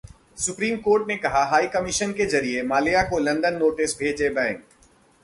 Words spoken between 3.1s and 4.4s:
को London notice भेजें